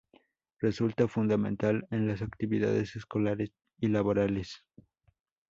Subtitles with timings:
[0.59, 4.65] Resulta fundamental en las actividades escolares y laborales.